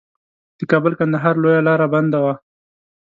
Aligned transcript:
د 0.57 0.59
کابل 0.71 0.93
کندهار 0.99 1.35
لویه 1.43 1.61
لار 1.67 1.81
بنده 1.93 2.19
وه. 2.23 2.33